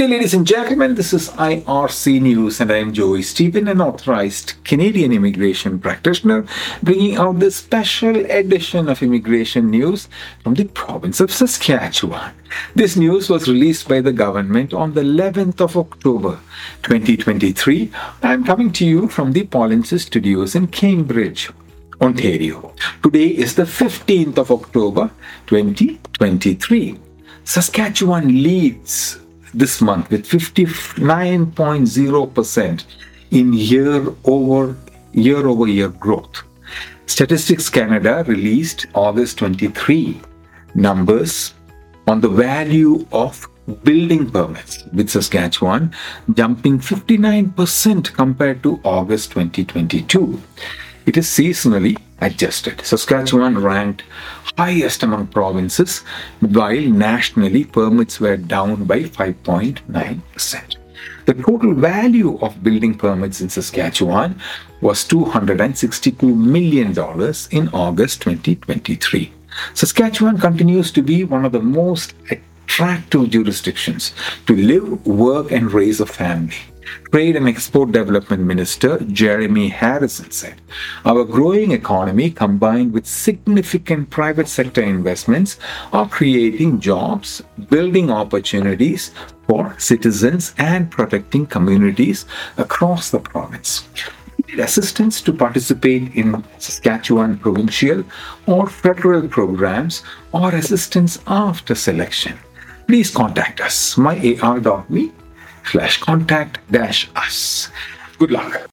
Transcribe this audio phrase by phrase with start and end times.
[0.00, 0.94] day, ladies and gentlemen.
[0.94, 6.46] This is IRC News, and I am Joy Stephen, an authorized Canadian immigration practitioner,
[6.82, 10.08] bringing out this special edition of immigration news
[10.42, 12.32] from the province of Saskatchewan.
[12.74, 16.40] This news was released by the government on the 11th of October
[16.82, 17.92] 2023.
[18.22, 21.50] I am coming to you from the Polinsys Studios in Cambridge.
[22.00, 22.72] Ontario.
[23.02, 25.10] Today is the 15th of October
[25.46, 26.98] 2023.
[27.44, 29.18] Saskatchewan leads
[29.52, 32.84] this month with 59.0%
[33.30, 34.76] in year over
[35.12, 36.42] year over year growth.
[37.06, 40.20] Statistics Canada released August 23
[40.74, 41.54] numbers
[42.06, 43.46] on the value of
[43.84, 45.94] building permits with Saskatchewan
[46.34, 50.40] jumping 59% compared to August 2022.
[51.10, 52.86] It is seasonally adjusted.
[52.86, 54.04] Saskatchewan ranked
[54.56, 56.04] highest among provinces,
[56.38, 60.76] while nationally permits were down by 5.9%.
[61.26, 64.40] The total value of building permits in Saskatchewan
[64.82, 66.90] was $262 million
[67.50, 69.32] in August 2023.
[69.74, 74.14] Saskatchewan continues to be one of the most attractive jurisdictions
[74.46, 76.54] to live, work, and raise a family.
[77.10, 80.60] Trade and Export Development Minister Jeremy Harrison said,
[81.04, 85.58] Our growing economy combined with significant private sector investments
[85.92, 89.10] are creating jobs, building opportunities
[89.46, 93.88] for citizens, and protecting communities across the province.
[94.48, 98.04] Need assistance to participate in Saskatchewan provincial
[98.46, 102.38] or federal programs or assistance after selection,
[102.86, 103.96] please contact us.
[103.96, 105.12] Myar.me
[105.64, 107.70] slash contact dash us.
[108.18, 108.68] Good luck.